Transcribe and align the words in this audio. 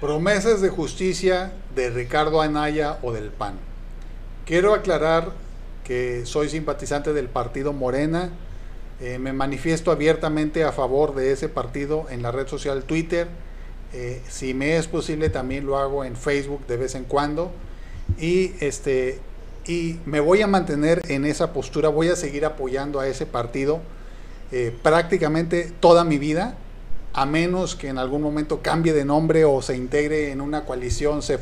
Promesas 0.00 0.60
de 0.60 0.68
justicia 0.68 1.52
de 1.74 1.88
Ricardo 1.88 2.42
Anaya 2.42 2.98
o 3.02 3.12
del 3.12 3.30
PAN. 3.30 3.54
Quiero 4.44 4.74
aclarar 4.74 5.32
que 5.84 6.26
soy 6.26 6.50
simpatizante 6.50 7.14
del 7.14 7.28
partido 7.28 7.72
Morena. 7.72 8.30
Eh, 9.00 9.18
me 9.18 9.32
manifiesto 9.32 9.90
abiertamente 9.90 10.64
a 10.64 10.72
favor 10.72 11.14
de 11.14 11.32
ese 11.32 11.48
partido 11.48 12.06
en 12.10 12.22
la 12.22 12.30
red 12.30 12.46
social 12.46 12.84
Twitter. 12.84 13.26
Eh, 13.94 14.20
si 14.28 14.52
me 14.52 14.76
es 14.76 14.86
posible 14.86 15.30
también 15.30 15.64
lo 15.64 15.78
hago 15.78 16.04
en 16.04 16.14
Facebook 16.14 16.66
de 16.66 16.76
vez 16.76 16.94
en 16.94 17.04
cuando. 17.04 17.50
Y 18.18 18.52
este 18.60 19.20
y 19.66 19.98
me 20.04 20.20
voy 20.20 20.42
a 20.42 20.46
mantener 20.46 21.02
en 21.08 21.24
esa 21.24 21.52
postura, 21.52 21.88
voy 21.88 22.08
a 22.08 22.16
seguir 22.16 22.44
apoyando 22.44 23.00
a 23.00 23.08
ese 23.08 23.26
partido 23.26 23.80
eh, 24.52 24.76
prácticamente 24.82 25.72
toda 25.80 26.04
mi 26.04 26.18
vida, 26.18 26.56
a 27.16 27.26
menos 27.26 27.74
que 27.74 27.88
en 27.88 27.98
algún 27.98 28.22
momento 28.22 28.60
cambie 28.62 28.92
de 28.92 29.04
nombre 29.04 29.44
o 29.44 29.62
se 29.62 29.76
integre 29.76 30.30
en 30.30 30.40
una 30.40 30.64
coalición, 30.64 31.22
se, 31.22 31.38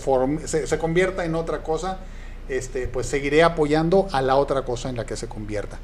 se, 0.47 0.67
se, 0.67 0.79
convierta 0.79 1.25
en 1.25 1.35
otra 1.35 1.63
cosa, 1.63 1.99
este, 2.49 2.89
pues 2.89 3.07
seguiré 3.07 3.43
apoyando 3.43 4.07
a 4.13 4.23
la 4.23 4.37
otra 4.37 4.65
cosa 4.65 4.89
en 4.89 4.97
la 4.97 5.05
que 5.05 5.17
se 5.17 5.29
convierta. 5.29 5.79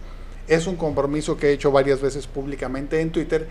Es 0.46 0.66
un 0.66 0.76
compromiso 0.76 1.36
que 1.36 1.48
he 1.48 1.52
hecho 1.52 1.72
varias 1.72 2.00
veces 2.00 2.26
públicamente 2.26 3.00
en 3.00 3.10
Twitter 3.10 3.48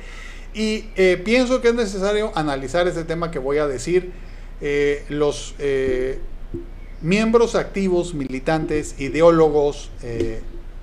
y 0.54 0.86
eh, 0.96 1.22
pienso 1.24 1.62
que 1.62 1.70
es 1.70 1.76
necesario 1.76 2.32
analizar 2.36 2.88
este 2.88 3.04
tema 3.04 3.32
que 3.32 3.40
voy 3.40 3.58
a 3.58 3.68
decir. 3.68 4.12
Eh, 4.62 5.06
los 5.10 5.56
miembros 7.02 7.56
activos, 7.56 8.14
militantes, 8.14 9.00
ideólogos 9.00 9.92
eh, 10.04 10.42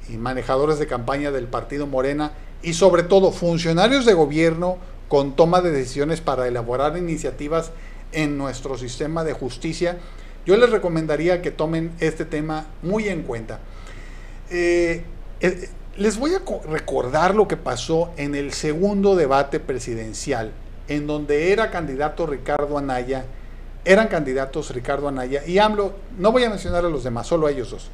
y 0.08 0.16
manejadores 0.16 0.78
de 0.78 0.86
campaña 0.86 1.30
del 1.30 1.46
partido 1.46 1.86
Morena 1.86 2.32
y 2.62 2.74
sobre 2.74 3.02
todo 3.02 3.32
funcionarios 3.32 4.06
de 4.06 4.14
gobierno 4.14 4.78
con 5.08 5.36
toma 5.36 5.60
de 5.60 5.70
decisiones 5.70 6.20
para 6.20 6.48
elaborar 6.48 6.96
iniciativas 6.96 7.70
en 8.12 8.38
nuestro 8.38 8.78
sistema 8.78 9.24
de 9.24 9.32
justicia, 9.32 9.98
yo 10.44 10.56
les 10.56 10.70
recomendaría 10.70 11.42
que 11.42 11.50
tomen 11.50 11.92
este 12.00 12.24
tema 12.24 12.66
muy 12.82 13.08
en 13.08 13.22
cuenta. 13.22 13.60
Eh, 14.50 15.02
eh, 15.40 15.68
les 15.96 16.18
voy 16.18 16.34
a 16.34 16.42
recordar 16.68 17.34
lo 17.34 17.48
que 17.48 17.56
pasó 17.56 18.10
en 18.16 18.34
el 18.34 18.52
segundo 18.52 19.16
debate 19.16 19.60
presidencial, 19.60 20.52
en 20.88 21.06
donde 21.06 21.52
era 21.52 21.70
candidato 21.70 22.26
Ricardo 22.26 22.78
Anaya 22.78 23.24
eran 23.86 24.08
candidatos 24.08 24.74
Ricardo 24.74 25.06
Anaya 25.06 25.46
y 25.46 25.58
AMLO, 25.58 25.94
no 26.18 26.32
voy 26.32 26.42
a 26.42 26.50
mencionar 26.50 26.84
a 26.84 26.88
los 26.88 27.04
demás, 27.04 27.28
solo 27.28 27.46
a 27.46 27.52
ellos 27.52 27.70
dos. 27.70 27.88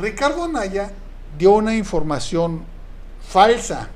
Ricardo 0.00 0.44
Anaya 0.44 0.92
dio 1.36 1.50
una 1.50 1.74
información 1.74 2.62
falsa, 3.28 3.88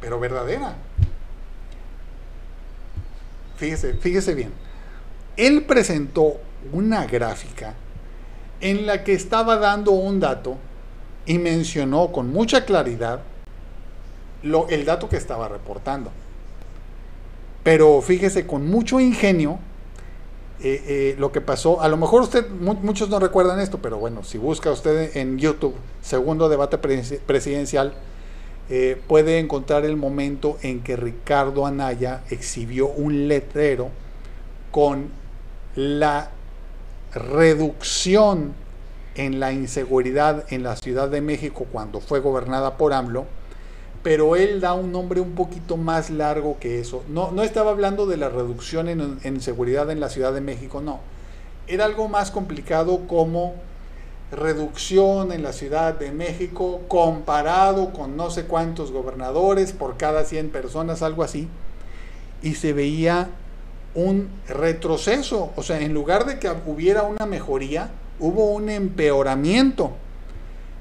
pero 0.00 0.18
verdadera. 0.18 0.74
Fíjese, 3.56 3.94
fíjese 3.94 4.34
bien. 4.34 4.52
Él 5.36 5.64
presentó 5.64 6.40
una 6.72 7.06
gráfica 7.06 7.74
en 8.60 8.86
la 8.86 9.04
que 9.04 9.12
estaba 9.12 9.56
dando 9.56 9.92
un 9.92 10.20
dato 10.20 10.56
y 11.26 11.38
mencionó 11.38 12.12
con 12.12 12.32
mucha 12.32 12.64
claridad 12.64 13.20
el 14.42 14.84
dato 14.84 15.08
que 15.08 15.16
estaba 15.16 15.48
reportando. 15.48 16.10
Pero 17.62 18.00
fíjese, 18.00 18.46
con 18.46 18.66
mucho 18.66 19.00
ingenio, 19.00 19.58
eh, 20.62 20.82
eh, 20.86 21.16
lo 21.18 21.32
que 21.32 21.40
pasó, 21.40 21.80
a 21.80 21.88
lo 21.88 21.96
mejor 21.96 22.22
usted, 22.22 22.48
muchos 22.50 23.08
no 23.10 23.18
recuerdan 23.18 23.60
esto, 23.60 23.78
pero 23.78 23.98
bueno, 23.98 24.24
si 24.24 24.38
busca 24.38 24.70
usted 24.70 25.16
en 25.16 25.38
YouTube, 25.38 25.74
segundo 26.02 26.48
debate 26.48 26.78
presidencial, 26.78 27.94
eh, 28.72 29.00
puede 29.08 29.40
encontrar 29.40 29.84
el 29.84 29.96
momento 29.96 30.56
en 30.62 30.80
que 30.80 30.94
Ricardo 30.94 31.66
Anaya 31.66 32.22
exhibió 32.30 32.86
un 32.86 33.26
letrero 33.26 33.90
con 34.70 35.08
la 35.74 36.30
reducción 37.12 38.54
en 39.16 39.40
la 39.40 39.52
inseguridad 39.52 40.44
en 40.52 40.62
la 40.62 40.76
Ciudad 40.76 41.08
de 41.08 41.20
México 41.20 41.66
cuando 41.72 42.00
fue 42.00 42.20
gobernada 42.20 42.76
por 42.76 42.92
AMLO, 42.92 43.26
pero 44.04 44.36
él 44.36 44.60
da 44.60 44.72
un 44.72 44.92
nombre 44.92 45.20
un 45.20 45.34
poquito 45.34 45.76
más 45.76 46.08
largo 46.10 46.58
que 46.60 46.80
eso. 46.80 47.02
No, 47.08 47.32
no 47.32 47.42
estaba 47.42 47.72
hablando 47.72 48.06
de 48.06 48.16
la 48.18 48.28
reducción 48.28 48.88
en, 48.88 49.40
seguridad 49.40 49.90
en 49.90 49.98
la 49.98 50.08
Ciudad 50.10 50.32
de 50.32 50.40
México, 50.40 50.80
no. 50.80 51.00
Era 51.66 51.86
algo 51.86 52.08
más 52.08 52.30
complicado 52.30 53.00
como 53.08 53.54
reducción 54.32 55.32
en 55.32 55.42
la 55.42 55.52
Ciudad 55.52 55.94
de 55.94 56.12
México 56.12 56.82
comparado 56.88 57.92
con 57.92 58.16
no 58.16 58.30
sé 58.30 58.44
cuántos 58.44 58.92
gobernadores 58.92 59.72
por 59.72 59.96
cada 59.96 60.24
100 60.24 60.50
personas, 60.50 61.02
algo 61.02 61.22
así. 61.22 61.48
Y 62.42 62.54
se 62.54 62.72
veía 62.72 63.30
un 63.94 64.28
retroceso, 64.48 65.50
o 65.56 65.62
sea, 65.62 65.80
en 65.80 65.92
lugar 65.92 66.26
de 66.26 66.38
que 66.38 66.50
hubiera 66.66 67.02
una 67.02 67.26
mejoría, 67.26 67.90
hubo 68.20 68.52
un 68.52 68.68
empeoramiento. 68.70 69.92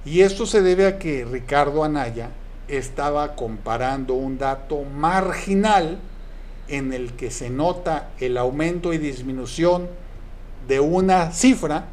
Y 0.05 0.21
esto 0.21 0.45
se 0.45 0.61
debe 0.61 0.85
a 0.85 0.99
que 0.99 1.25
Ricardo 1.25 1.83
Anaya 1.83 2.29
estaba 2.67 3.35
comparando 3.35 4.13
un 4.13 4.37
dato 4.37 4.83
marginal 4.83 5.99
en 6.67 6.93
el 6.93 7.13
que 7.13 7.31
se 7.31 7.49
nota 7.49 8.09
el 8.19 8.37
aumento 8.37 8.93
y 8.93 8.99
disminución 8.99 9.87
de 10.67 10.79
una 10.79 11.31
cifra 11.31 11.85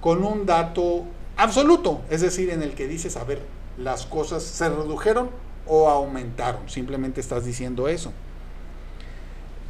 con 0.00 0.24
un 0.24 0.46
dato 0.46 1.04
absoluto, 1.36 2.00
es 2.10 2.20
decir, 2.20 2.50
en 2.50 2.62
el 2.62 2.72
que 2.72 2.86
dices, 2.86 3.16
a 3.16 3.24
ver, 3.24 3.42
las 3.76 4.06
cosas 4.06 4.42
se 4.42 4.68
redujeron 4.68 5.30
o 5.66 5.88
aumentaron, 5.88 6.68
simplemente 6.68 7.20
estás 7.20 7.44
diciendo 7.44 7.88
eso. 7.88 8.12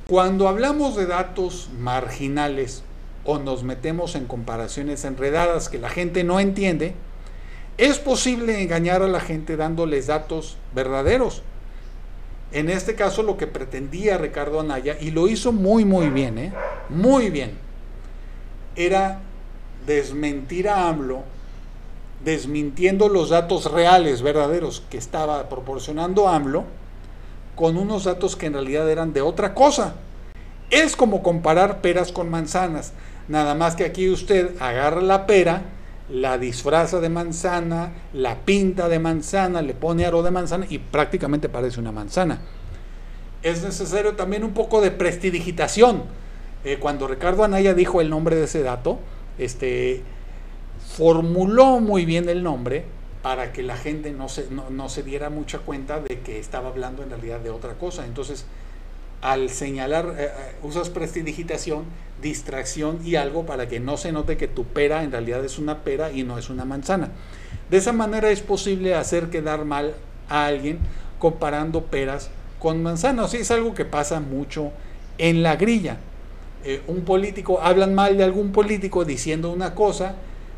Cuando 0.06 0.48
hablamos 0.48 0.96
de 0.96 1.06
datos 1.06 1.70
marginales 1.78 2.82
o 3.24 3.38
nos 3.38 3.62
metemos 3.62 4.14
en 4.14 4.26
comparaciones 4.26 5.04
enredadas 5.04 5.68
que 5.68 5.78
la 5.78 5.88
gente 5.88 6.24
no 6.24 6.40
entiende, 6.40 6.94
es 7.78 7.98
posible 7.98 8.60
engañar 8.60 9.02
a 9.02 9.08
la 9.08 9.20
gente 9.20 9.56
dándoles 9.56 10.08
datos 10.08 10.56
verdaderos. 10.74 11.42
En 12.52 12.68
este 12.68 12.96
caso 12.96 13.22
lo 13.22 13.36
que 13.36 13.46
pretendía 13.46 14.18
Ricardo 14.18 14.58
Anaya, 14.58 14.96
y 15.00 15.12
lo 15.12 15.28
hizo 15.28 15.52
muy 15.52 15.84
muy 15.84 16.08
bien, 16.08 16.38
¿eh? 16.38 16.52
muy 16.88 17.30
bien, 17.30 17.52
era 18.74 19.20
desmentir 19.86 20.68
a 20.68 20.88
AMLO, 20.88 21.22
desmintiendo 22.24 23.08
los 23.08 23.30
datos 23.30 23.70
reales, 23.70 24.22
verdaderos, 24.22 24.82
que 24.90 24.98
estaba 24.98 25.48
proporcionando 25.48 26.28
AMLO, 26.28 26.64
con 27.56 27.76
unos 27.76 28.04
datos 28.04 28.36
que 28.36 28.46
en 28.46 28.54
realidad 28.54 28.90
eran 28.90 29.12
de 29.12 29.22
otra 29.22 29.54
cosa. 29.54 29.94
Es 30.70 30.96
como 30.96 31.22
comparar 31.22 31.80
peras 31.80 32.12
con 32.12 32.30
manzanas, 32.30 32.92
nada 33.28 33.54
más 33.54 33.74
que 33.74 33.84
aquí 33.84 34.08
usted 34.08 34.60
agarra 34.60 35.00
la 35.00 35.26
pera, 35.26 35.62
la 36.10 36.38
disfraza 36.38 37.00
de 37.00 37.08
manzana, 37.08 37.92
la 38.12 38.36
pinta 38.44 38.88
de 38.88 38.98
manzana, 38.98 39.62
le 39.62 39.74
pone 39.74 40.04
aro 40.04 40.22
de 40.22 40.30
manzana 40.30 40.66
y 40.68 40.78
prácticamente 40.78 41.48
parece 41.48 41.80
una 41.80 41.92
manzana. 41.92 42.40
Es 43.42 43.62
necesario 43.62 44.14
también 44.14 44.44
un 44.44 44.52
poco 44.52 44.80
de 44.80 44.90
prestidigitación. 44.90 46.02
Eh, 46.64 46.78
cuando 46.78 47.08
Ricardo 47.08 47.42
Anaya 47.42 47.74
dijo 47.74 48.00
el 48.00 48.10
nombre 48.10 48.36
de 48.36 48.44
ese 48.44 48.62
dato, 48.62 48.98
este, 49.44 50.02
formuló 50.96 51.80
muy 51.80 52.04
bien 52.04 52.28
el 52.28 52.42
nombre 52.42 52.84
para 53.22 53.52
que 53.52 53.62
la 53.62 53.76
gente 53.76 54.12
no 54.12 54.28
se, 54.28 54.48
no 54.50 54.88
se 54.88 55.02
diera 55.02 55.28
mucha 55.28 55.58
cuenta 55.58 56.00
de 56.00 56.20
que 56.20 56.38
estaba 56.38 56.68
hablando 56.68 57.02
en 57.02 57.10
realidad 57.10 57.40
de 57.40 57.50
otra 57.50 57.74
cosa. 57.74 58.06
Entonces, 58.06 58.46
al 59.20 59.50
señalar, 59.50 60.14
eh, 60.18 60.24
eh, 60.24 60.54
usas 60.62 60.88
prestidigitación, 60.88 61.84
distracción 62.22 63.00
y 63.04 63.16
algo 63.16 63.44
para 63.44 63.68
que 63.68 63.80
no 63.80 63.96
se 63.96 64.12
note 64.12 64.36
que 64.36 64.48
tu 64.48 64.64
pera 64.64 65.02
en 65.02 65.12
realidad 65.12 65.44
es 65.44 65.58
una 65.58 65.82
pera 65.84 66.12
y 66.12 66.22
no 66.22 66.38
es 66.38 66.48
una 66.48 66.64
manzana. 66.64 67.10
De 67.70 67.76
esa 67.76 67.92
manera 67.92 68.30
es 68.30 68.40
posible 68.40 68.94
hacer 68.94 69.30
quedar 69.30 69.64
mal 69.64 69.94
a 70.28 70.46
alguien 70.46 70.78
comparando 71.18 71.84
peras 71.84 72.30
con 72.58 72.82
manzanas. 72.82 73.34
es 73.34 73.50
algo 73.50 73.74
que 73.74 73.84
pasa 73.84 74.20
mucho 74.20 74.72
en 75.18 75.42
la 75.42 75.56
grilla. 75.56 75.98
Eh, 76.62 76.82
un 76.88 77.02
político, 77.02 77.60
hablan 77.62 77.94
mal 77.94 78.18
de 78.18 78.24
algún 78.24 78.52
político 78.52 79.04
diciendo 79.04 79.50
una 79.50 79.74
cosa, 79.74 80.16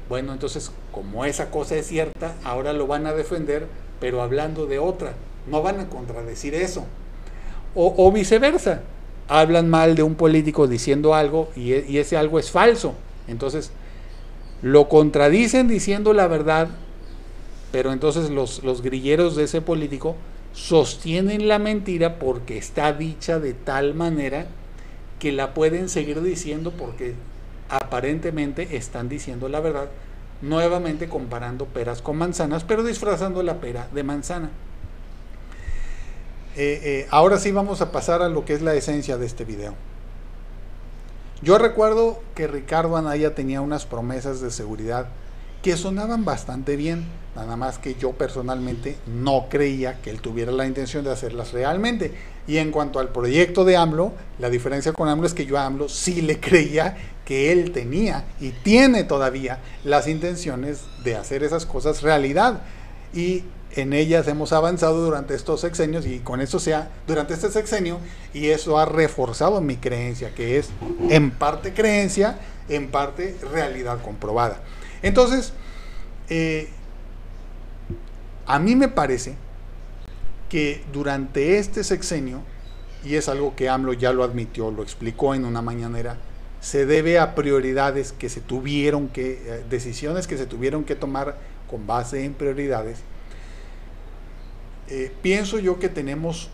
bueno, 0.09 0.33
entonces 0.33 0.73
como 0.91 1.25
esa 1.25 1.51
cosa 1.51 1.77
es 1.77 1.87
cierta, 1.87 2.35
ahora 2.43 2.73
lo 2.73 2.87
van 2.87 3.07
a 3.07 3.13
defender, 3.13 3.67
pero 4.01 4.21
hablando 4.21 4.67
de 4.67 4.79
otra. 4.79 5.15
No 5.47 5.63
van 5.63 5.81
a 5.81 5.89
contradecir 5.89 6.55
eso. 6.55 6.85
O, 7.75 8.13
viceversa. 8.13 8.83
Hablan 9.29 9.71
mal 9.71 9.95
de 9.95 10.03
un 10.03 10.15
político 10.15 10.67
diciendo 10.67 11.15
algo 11.15 11.51
y, 11.57 11.73
e, 11.73 12.01
ese 12.01 12.17
algo 12.17 12.39
es 12.39 12.51
falso. 12.51 12.95
Entonces, 13.29 13.71
lo 14.61 14.89
contradicen 14.89 15.69
diciendo 15.69 16.13
la 16.13 16.27
verdad, 16.27 16.69
pero 17.71 17.93
entonces 17.93 18.31
los, 18.31 18.63
los 18.65 18.83
grilleros 18.83 19.37
de 19.37 19.45
ese 19.45 19.63
político 19.63 20.17
sostienen 20.53 21.49
la 21.49 21.59
mentira 21.59 22.19
porque 22.19 22.59
está 22.59 22.93
dicha 22.93 23.39
de 23.39 23.55
tal 23.55 23.95
manera 23.95 24.47
que 25.23 25.31
la 25.31 25.55
pueden 25.55 25.89
seguir 25.89 26.21
diciendo 26.21 26.73
porque 26.77 27.15
aparentemente 27.69 28.77
están 28.77 29.09
diciendo 29.09 29.49
la 29.49 29.61
verdad, 29.61 29.89
nuevamente 30.41 31.09
comparando 31.09 31.67
peras 31.67 32.03
con 32.03 32.17
manzanas, 32.17 32.65
pero 32.65 32.83
disfrazando 32.83 33.41
la 33.45 33.61
pera 33.61 33.87
de 33.95 34.03
manzana. 34.03 34.51
eh, 36.57 36.81
eh, 36.83 37.07
ahora 37.13 37.39
sí 37.39 37.53
vamos 37.53 37.81
a 37.81 37.93
pasar 37.93 38.21
a 38.21 38.29
lo 38.29 38.45
que 38.45 38.55
es 38.55 38.63
la 38.63 38.75
esencia 38.75 39.17
de 39.17 39.27
este 39.27 39.45
video. 39.45 39.77
Yo 41.41 41.57
recuerdo 41.57 42.21
que 42.35 42.49
Ricardo 42.49 42.97
Anaya 42.97 43.33
tenía 43.33 43.61
unas 43.61 43.87
promesas 43.87 44.41
de 44.41 44.51
seguridad 44.51 45.07
que 45.63 45.77
sonaban 45.77 46.25
bastante 46.25 46.77
bien, 46.77 47.05
nada 47.37 47.57
más 47.57 47.79
que 47.79 47.95
yo 47.95 48.13
personalmente 48.13 48.97
no 49.07 49.47
creía 49.49 50.03
que 50.03 50.11
él 50.11 50.21
tuviera 50.21 50.51
la 50.51 50.67
intención 50.67 51.05
de 51.05 51.13
hacerlas 51.13 51.53
realmente. 51.53 52.13
Y 52.49 52.59
en 52.59 52.73
cuanto 52.73 52.99
al 52.99 53.11
proyecto 53.11 53.65
de 53.65 53.77
AMLO, 53.77 54.13
la 54.41 54.51
diferencia 54.51 54.93
con 54.93 55.09
AMLO 55.09 55.27
es 55.27 55.35
que 55.35 55.47
yo 55.47 55.57
a 55.59 55.65
AMLO 55.65 55.89
sí 55.89 56.21
le 56.21 56.41
creía 56.41 56.97
que 57.25 57.53
él 57.53 57.71
tenía 57.71 58.25
y 58.41 58.51
tiene 58.51 59.05
todavía 59.05 59.61
las 59.85 60.09
intenciones 60.09 60.81
de 61.05 61.15
hacer 61.15 61.45
esas 61.45 61.65
cosas 61.65 62.03
realidad. 62.03 62.63
Y 63.15 63.45
en 63.75 63.93
ellas 63.93 64.27
hemos 64.27 64.53
avanzado 64.53 65.05
durante 65.05 65.35
estos 65.35 65.61
sexenios 65.61 66.05
y 66.07 66.19
con 66.19 66.41
eso 66.41 66.59
sea 66.59 66.91
durante 67.07 67.35
este 67.35 67.51
sexenio 67.51 67.99
y 68.35 68.49
eso 68.49 68.79
ha 68.79 68.85
reforzado 68.85 69.61
mi 69.61 69.77
creencia, 69.77 70.35
que 70.35 70.59
es 70.59 70.71
en 71.09 71.31
parte 71.31 71.73
creencia, 71.73 72.39
en 72.69 72.91
parte 72.91 73.37
realidad 73.53 74.03
comprobada. 74.03 74.61
Entonces, 75.03 75.53
eh, 76.29 76.69
a 78.47 78.59
mí 78.59 78.77
me 78.77 78.89
parece 78.89 79.35
que 80.49 80.83
durante 80.93 81.59
este 81.59 81.85
sexenio, 81.85 82.43
y 83.05 83.17
es 83.17 83.29
algo 83.29 83.57
que 83.57 83.69
AMLO 83.69 83.95
ya 83.95 84.13
lo 84.13 84.23
admitió, 84.23 84.71
lo 84.71 84.83
explicó 84.83 85.35
en 85.35 85.45
una 85.45 85.63
mañanera, 85.63 86.19
se 86.61 86.87
debe 86.87 87.19
a 87.19 87.35
prioridades 87.35 88.13
que 88.13 88.29
se 88.29 88.41
tuvieron 88.41 89.09
que, 89.09 89.43
eh, 89.45 89.65
decisiones 89.69 90.27
que 90.27 90.39
se 90.39 90.47
tuvieron 90.47 90.85
que 90.85 90.95
tomar 90.95 91.37
con 91.69 91.87
base 91.87 92.25
en 92.25 92.35
prioridades 92.35 92.99
eh, 94.95 95.11
pienso 95.23 95.59
yo 95.59 95.79
que 95.79 95.89
tenemos 95.89 96.51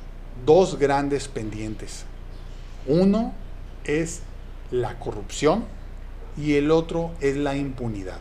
dos 0.46 0.78
grandes 0.78 1.26
pendientes. 1.26 2.04
Uno 2.86 3.34
es 3.82 4.20
la 4.70 4.98
corrupción 5.00 5.64
y 6.36 6.54
el 6.54 6.70
otro 6.70 7.10
es 7.20 7.36
la 7.36 7.56
impunidad. 7.56 8.20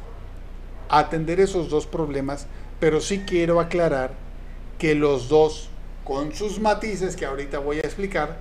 Atender 0.89 1.39
esos 1.39 1.69
dos 1.69 1.85
problemas, 1.85 2.47
pero 2.79 3.01
sí 3.01 3.23
quiero 3.25 3.59
aclarar 3.59 4.11
que 4.77 4.95
los 4.95 5.29
dos, 5.29 5.69
con 6.03 6.33
sus 6.33 6.59
matices 6.59 7.15
que 7.15 7.25
ahorita 7.25 7.59
voy 7.59 7.77
a 7.77 7.81
explicar, 7.81 8.37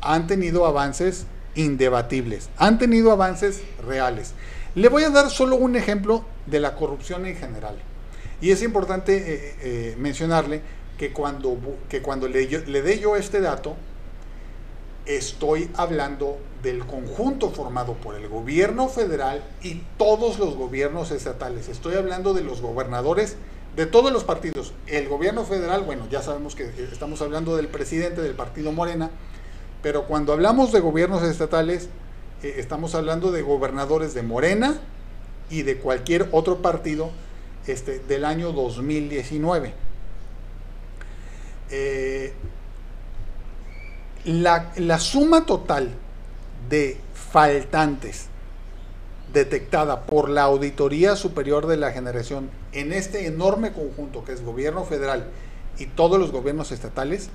han 0.00 0.26
tenido 0.26 0.66
avances 0.66 1.26
indebatibles, 1.54 2.50
han 2.56 2.78
tenido 2.78 3.10
avances 3.12 3.62
reales. 3.86 4.34
Le 4.74 4.88
voy 4.88 5.04
a 5.04 5.10
dar 5.10 5.30
solo 5.30 5.56
un 5.56 5.76
ejemplo 5.76 6.24
de 6.46 6.60
la 6.60 6.74
corrupción 6.74 7.26
en 7.26 7.36
general. 7.36 7.76
Y 8.40 8.50
es 8.50 8.62
importante 8.62 9.16
eh, 9.16 9.56
eh, 9.62 9.96
mencionarle 9.98 10.62
que 10.96 11.12
cuando, 11.12 11.58
que 11.88 12.02
cuando 12.02 12.28
le, 12.28 12.46
le 12.46 12.82
dé 12.82 12.98
yo 12.98 13.16
este 13.16 13.40
dato, 13.40 13.76
estoy 15.06 15.70
hablando 15.74 16.38
del 16.62 16.84
conjunto 16.86 17.50
formado 17.50 17.94
por 17.94 18.16
el 18.16 18.28
gobierno 18.28 18.88
federal 18.88 19.44
y 19.62 19.82
todos 19.96 20.38
los 20.38 20.56
gobiernos 20.56 21.10
estatales. 21.10 21.68
Estoy 21.68 21.94
hablando 21.94 22.34
de 22.34 22.42
los 22.42 22.60
gobernadores 22.60 23.36
de 23.76 23.86
todos 23.86 24.12
los 24.12 24.24
partidos. 24.24 24.72
El 24.86 25.08
gobierno 25.08 25.44
federal, 25.44 25.82
bueno, 25.82 26.08
ya 26.10 26.20
sabemos 26.20 26.56
que 26.56 26.64
estamos 26.92 27.22
hablando 27.22 27.56
del 27.56 27.68
presidente 27.68 28.22
del 28.22 28.34
partido 28.34 28.72
Morena, 28.72 29.10
pero 29.82 30.06
cuando 30.06 30.32
hablamos 30.32 30.72
de 30.72 30.80
gobiernos 30.80 31.22
estatales, 31.22 31.88
eh, 32.42 32.56
estamos 32.58 32.96
hablando 32.96 33.30
de 33.30 33.42
gobernadores 33.42 34.14
de 34.14 34.22
Morena 34.22 34.80
y 35.50 35.62
de 35.62 35.78
cualquier 35.78 36.28
otro 36.32 36.60
partido 36.60 37.10
este, 37.68 38.00
del 38.00 38.24
año 38.24 38.52
2019. 38.52 39.74
Eh, 41.70 42.32
la, 44.24 44.72
la 44.76 44.98
suma 44.98 45.46
total 45.46 45.94
de 46.68 47.00
faltantes 47.14 48.26
detectada 49.32 50.06
por 50.06 50.28
la 50.28 50.42
Auditoría 50.44 51.16
Superior 51.16 51.66
de 51.66 51.76
la 51.76 51.92
Generación 51.92 52.50
en 52.72 52.92
este 52.92 53.26
enorme 53.26 53.72
conjunto 53.72 54.24
que 54.24 54.32
es 54.32 54.42
gobierno 54.42 54.84
federal 54.84 55.26
y 55.78 55.86
todos 55.86 56.18
los 56.18 56.32
gobiernos 56.32 56.72
estatales, 56.72 57.28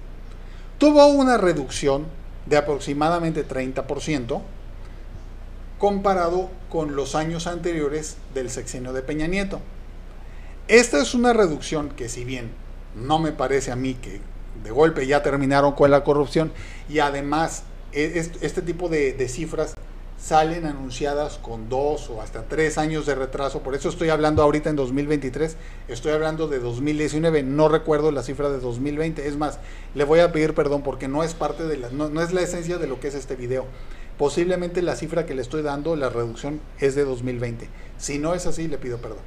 tuvo 0.78 1.06
una 1.08 1.38
reducción 1.38 2.06
de 2.46 2.58
aproximadamente 2.58 3.48
30% 3.48 4.42
comparado 5.78 6.50
con 6.70 6.96
los 6.96 7.16
años 7.16 7.48
anteriores 7.48 8.18
del 8.34 8.50
sexenio 8.50 8.94
de 8.94 9.02
Peña 9.02 9.28
Nieto. 9.28 9.62
Esta 10.68 11.02
es 11.02 11.14
una 11.14 11.34
reducción 11.34 11.90
que 11.90 12.10
si 12.10 12.26
bien 12.26 12.52
no 12.96 13.20
me 13.20 13.32
parece 13.32 13.72
a 13.72 13.76
mí 13.76 13.96
que 13.96 14.22
de 14.64 14.72
golpe 14.72 15.08
ya 15.08 15.24
terminaron 15.24 15.74
con 15.74 15.92
la 15.92 16.04
corrupción 16.04 16.52
y 16.90 17.00
además 17.00 17.64
este 17.94 18.62
tipo 18.62 18.90
de, 18.90 19.28
cifras 19.28 19.76
salen 20.18 20.66
anunciadas 20.66 21.38
con 21.38 21.68
dos 21.68 22.10
o 22.10 22.22
hasta 22.22 22.44
tres 22.44 22.78
años 22.78 23.06
de 23.06 23.16
retraso. 23.16 23.62
Por 23.62 23.76
eso 23.76 23.90
estoy 23.90 24.10
hablando 24.10 24.42
ahorita 24.42 24.70
en 24.70 24.76
2023, 24.78 25.58
estoy 25.90 26.14
hablando 26.14 26.48
de 26.48 26.60
2019, 26.60 27.44
no 27.44 27.68
recuerdo 27.68 28.12
la 28.12 28.24
cifra 28.24 28.50
de 28.50 28.60
2020. 28.60 29.28
Es 29.28 29.36
más, 29.36 29.60
le 29.96 30.06
voy 30.06 30.20
a 30.20 30.32
pedir 30.32 30.54
perdón 30.54 30.82
porque 30.82 31.08
no 31.08 31.24
es 31.24 31.34
parte 31.34 31.64
de 31.64 31.78
la, 31.78 31.90
no, 31.90 32.10
no 32.10 32.22
es 32.22 32.32
la 32.32 32.42
esencia 32.42 32.78
de 32.78 32.88
lo 32.88 33.00
que 33.00 33.10
es 33.10 33.16
este 33.16 33.36
video. 33.36 33.66
Posiblemente 34.18 34.82
la 34.82 34.96
cifra 34.96 35.26
que 35.26 35.34
le 35.34 35.42
estoy 35.42 35.62
dando, 35.62 35.96
la 35.96 36.10
reducción, 36.10 36.62
es 36.80 36.96
de 36.96 37.04
2020. 37.04 37.68
Si 37.98 38.20
no 38.20 38.34
es 38.34 38.46
así, 38.46 38.68
le 38.68 38.78
pido 38.78 39.00
perdón. 39.00 39.20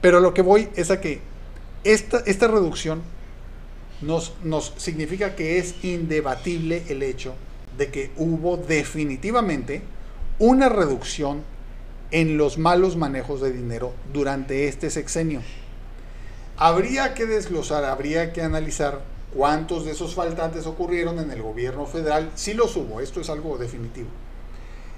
Pero 0.00 0.20
lo 0.20 0.34
que 0.34 0.42
voy 0.42 0.68
es 0.74 0.90
a 0.90 1.00
que 1.00 1.20
esta, 1.84 2.22
esta 2.26 2.48
reducción 2.48 3.02
nos, 4.00 4.34
nos 4.42 4.74
significa 4.76 5.36
que 5.36 5.58
es 5.58 5.84
indebatible 5.84 6.82
el 6.88 7.02
hecho 7.02 7.34
de 7.76 7.90
que 7.90 8.10
hubo 8.16 8.56
definitivamente 8.56 9.82
una 10.38 10.68
reducción 10.68 11.42
en 12.10 12.36
los 12.36 12.58
malos 12.58 12.96
manejos 12.96 13.40
de 13.40 13.52
dinero 13.52 13.92
durante 14.12 14.68
este 14.68 14.90
sexenio. 14.90 15.40
Habría 16.56 17.14
que 17.14 17.26
desglosar, 17.26 17.84
habría 17.84 18.32
que 18.32 18.42
analizar 18.42 19.02
cuántos 19.34 19.84
de 19.84 19.92
esos 19.92 20.14
faltantes 20.14 20.66
ocurrieron 20.66 21.18
en 21.18 21.30
el 21.30 21.42
gobierno 21.42 21.86
federal, 21.86 22.30
si 22.36 22.54
los 22.54 22.76
hubo, 22.76 23.00
esto 23.00 23.20
es 23.20 23.30
algo 23.30 23.58
definitivo, 23.58 24.08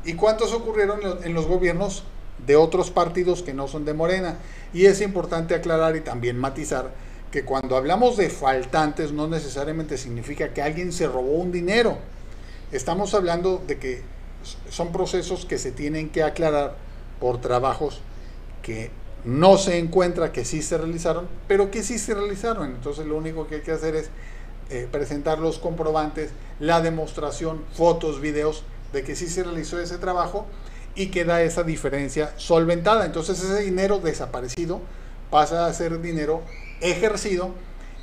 y 0.04 0.12
cuántos 0.12 0.52
ocurrieron 0.52 1.00
en 1.24 1.32
los 1.32 1.46
gobiernos 1.46 2.04
de 2.44 2.56
otros 2.56 2.90
partidos 2.90 3.42
que 3.42 3.54
no 3.54 3.68
son 3.68 3.84
de 3.84 3.94
Morena. 3.94 4.38
Y 4.72 4.86
es 4.86 5.00
importante 5.00 5.54
aclarar 5.54 5.96
y 5.96 6.00
también 6.00 6.38
matizar 6.38 6.90
que 7.30 7.44
cuando 7.44 7.76
hablamos 7.76 8.16
de 8.16 8.30
faltantes 8.30 9.12
no 9.12 9.26
necesariamente 9.28 9.98
significa 9.98 10.52
que 10.52 10.62
alguien 10.62 10.92
se 10.92 11.06
robó 11.06 11.32
un 11.32 11.52
dinero. 11.52 11.98
Estamos 12.72 13.14
hablando 13.14 13.62
de 13.66 13.78
que 13.78 14.02
son 14.70 14.92
procesos 14.92 15.44
que 15.46 15.58
se 15.58 15.70
tienen 15.70 16.08
que 16.08 16.22
aclarar 16.22 16.76
por 17.20 17.40
trabajos 17.40 18.00
que 18.62 18.90
no 19.24 19.58
se 19.58 19.78
encuentra 19.78 20.32
que 20.32 20.44
sí 20.44 20.62
se 20.62 20.76
realizaron, 20.76 21.28
pero 21.46 21.70
que 21.70 21.82
sí 21.82 21.98
se 21.98 22.14
realizaron. 22.14 22.70
Entonces 22.70 23.06
lo 23.06 23.16
único 23.16 23.46
que 23.46 23.56
hay 23.56 23.60
que 23.60 23.72
hacer 23.72 23.94
es 23.94 24.10
eh, 24.70 24.88
presentar 24.90 25.38
los 25.38 25.58
comprobantes, 25.58 26.30
la 26.58 26.80
demostración, 26.80 27.62
fotos, 27.72 28.20
videos 28.20 28.64
de 28.92 29.04
que 29.04 29.14
sí 29.14 29.28
se 29.28 29.44
realizó 29.44 29.80
ese 29.80 29.98
trabajo 29.98 30.46
y 30.96 31.08
queda 31.08 31.42
esa 31.42 31.62
diferencia 31.62 32.32
solventada. 32.36 33.06
Entonces 33.06 33.40
ese 33.42 33.62
dinero 33.62 34.00
desaparecido 34.00 34.80
pasa 35.30 35.66
a 35.66 35.72
ser 35.72 36.00
dinero 36.00 36.42
ejercido 36.80 37.50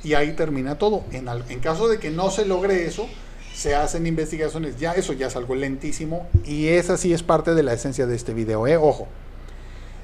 y 0.02 0.14
ahí 0.14 0.32
termina 0.32 0.78
todo. 0.78 1.04
En, 1.10 1.28
en 1.28 1.60
caso 1.60 1.88
de 1.88 1.98
que 1.98 2.10
no 2.10 2.30
se 2.30 2.46
logre 2.46 2.86
eso, 2.86 3.08
se 3.54 3.74
hacen 3.74 4.06
investigaciones, 4.06 4.78
ya 4.78 4.92
eso 4.92 5.12
ya 5.12 5.28
es 5.28 5.36
algo 5.36 5.54
lentísimo 5.54 6.28
y 6.44 6.68
esa 6.68 6.96
sí 6.96 7.12
es 7.12 7.22
parte 7.22 7.54
de 7.54 7.62
la 7.62 7.72
esencia 7.72 8.06
de 8.06 8.16
este 8.16 8.34
video, 8.34 8.66
¿eh? 8.66 8.76
ojo. 8.76 9.06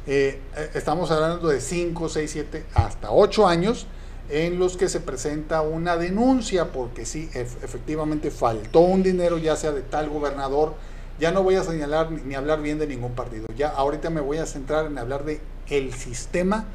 Eh, 0.06 0.40
eh, 0.56 0.70
estamos 0.74 1.10
hablando 1.10 1.48
de 1.48 1.60
5, 1.60 2.08
6, 2.08 2.30
7, 2.30 2.64
hasta 2.74 3.10
8 3.10 3.48
años 3.48 3.86
en 4.30 4.60
los 4.60 4.76
que 4.76 4.88
se 4.88 5.00
presenta 5.00 5.62
una 5.62 5.96
denuncia 5.96 6.66
porque 6.66 7.04
sí, 7.04 7.28
efectivamente 7.34 8.30
faltó 8.30 8.80
un 8.80 9.02
dinero 9.02 9.36
ya 9.36 9.56
sea 9.56 9.72
de 9.72 9.82
tal 9.82 10.08
gobernador, 10.08 10.74
ya 11.18 11.32
no 11.32 11.42
voy 11.42 11.56
a 11.56 11.64
señalar 11.64 12.12
ni, 12.12 12.36
hablar 12.36 12.62
bien 12.62 12.78
de 12.78 12.86
ningún 12.86 13.12
partido. 13.14 13.46
Ya 13.56 13.70
ahorita 13.70 14.10
me 14.10 14.20
voy 14.20 14.38
a 14.38 14.46
centrar 14.46 14.86
en 14.86 14.96
hablar 14.96 15.24
de 15.24 15.40
el 15.68 15.92
sistema 15.92 16.66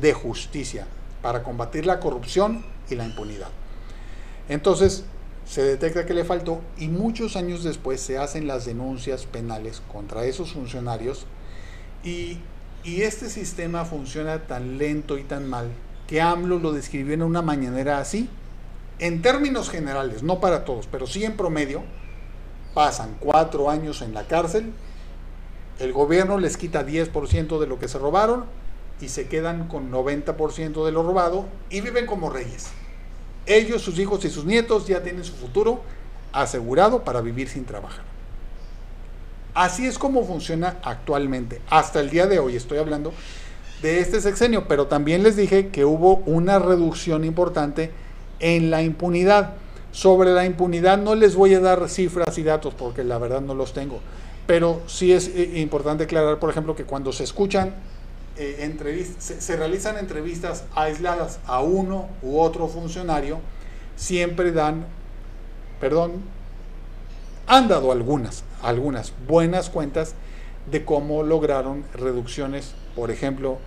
de 0.00 0.12
justicia 0.12 0.86
para 1.22 1.44
combatir 1.44 1.86
la 1.86 2.00
corrupción 2.00 2.64
y 2.90 2.96
la 2.96 3.04
impunidad. 3.04 3.48
Entonces, 4.48 5.04
se 5.48 5.62
detecta 5.62 6.04
que 6.04 6.12
le 6.12 6.24
faltó 6.24 6.60
y 6.76 6.88
muchos 6.88 7.34
años 7.34 7.64
después 7.64 8.02
se 8.02 8.18
hacen 8.18 8.46
las 8.46 8.66
denuncias 8.66 9.24
penales 9.24 9.82
contra 9.90 10.24
esos 10.26 10.52
funcionarios 10.52 11.26
y, 12.04 12.38
y 12.84 13.02
este 13.02 13.30
sistema 13.30 13.86
funciona 13.86 14.46
tan 14.46 14.76
lento 14.76 15.16
y 15.16 15.24
tan 15.24 15.48
mal 15.48 15.70
que 16.06 16.20
AMLO 16.20 16.58
lo 16.58 16.72
describió 16.72 17.14
en 17.14 17.22
una 17.22 17.42
mañanera 17.42 17.98
así, 17.98 18.28
en 18.98 19.22
términos 19.22 19.70
generales, 19.70 20.22
no 20.22 20.38
para 20.38 20.64
todos, 20.64 20.86
pero 20.86 21.06
sí 21.06 21.24
en 21.24 21.36
promedio, 21.36 21.82
pasan 22.74 23.16
cuatro 23.18 23.70
años 23.70 24.02
en 24.02 24.12
la 24.12 24.26
cárcel, 24.26 24.72
el 25.78 25.92
gobierno 25.92 26.38
les 26.38 26.56
quita 26.56 26.86
10% 26.86 27.58
de 27.58 27.66
lo 27.66 27.78
que 27.78 27.88
se 27.88 27.98
robaron 27.98 28.44
y 29.00 29.08
se 29.08 29.28
quedan 29.28 29.68
con 29.68 29.90
90% 29.90 30.84
de 30.84 30.92
lo 30.92 31.02
robado 31.02 31.46
y 31.70 31.80
viven 31.80 32.06
como 32.06 32.30
reyes. 32.30 32.68
Ellos, 33.48 33.82
sus 33.82 33.98
hijos 33.98 34.24
y 34.24 34.30
sus 34.30 34.44
nietos 34.44 34.86
ya 34.86 35.02
tienen 35.02 35.24
su 35.24 35.32
futuro 35.32 35.82
asegurado 36.32 37.04
para 37.04 37.20
vivir 37.20 37.48
sin 37.48 37.64
trabajar. 37.64 38.04
Así 39.54 39.86
es 39.86 39.98
como 39.98 40.24
funciona 40.24 40.76
actualmente, 40.82 41.60
hasta 41.68 42.00
el 42.00 42.10
día 42.10 42.26
de 42.26 42.38
hoy 42.38 42.54
estoy 42.54 42.78
hablando 42.78 43.12
de 43.82 44.00
este 44.00 44.20
sexenio, 44.20 44.68
pero 44.68 44.86
también 44.86 45.22
les 45.22 45.36
dije 45.36 45.68
que 45.68 45.84
hubo 45.84 46.16
una 46.26 46.58
reducción 46.58 47.24
importante 47.24 47.90
en 48.40 48.70
la 48.70 48.82
impunidad. 48.82 49.54
Sobre 49.90 50.30
la 50.30 50.44
impunidad 50.44 50.98
no 50.98 51.14
les 51.14 51.34
voy 51.34 51.54
a 51.54 51.60
dar 51.60 51.88
cifras 51.88 52.38
y 52.38 52.42
datos 52.42 52.74
porque 52.74 53.02
la 53.02 53.18
verdad 53.18 53.40
no 53.40 53.54
los 53.54 53.72
tengo, 53.72 54.00
pero 54.46 54.82
sí 54.86 55.12
es 55.12 55.28
eh, 55.28 55.52
importante 55.56 56.04
aclarar, 56.04 56.38
por 56.38 56.50
ejemplo, 56.50 56.76
que 56.76 56.84
cuando 56.84 57.12
se 57.12 57.24
escuchan 57.24 57.74
eh, 58.38 59.06
se, 59.18 59.56
realizan 59.56 59.98
entrevistas 59.98 60.64
aisladas 60.74 61.40
a 61.46 61.60
uno 61.60 62.08
u 62.22 62.38
otro 62.38 62.68
funcionario, 62.68 63.40
siempre 63.96 64.52
dan, 64.52 64.86
perdón, 65.80 66.22
han 67.46 67.68
dado 67.68 67.92
algunas, 67.92 68.44
algunas 68.62 69.12
buenas 69.26 69.70
cuentas 69.70 70.14
de 70.70 70.84
cómo 70.84 71.22
lograron 71.22 71.84
reducciones, 71.94 72.74
por 72.94 73.10
ejemplo, 73.10 73.58